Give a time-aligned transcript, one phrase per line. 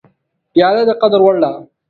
[0.53, 1.51] پیاله د قدر وړ ده.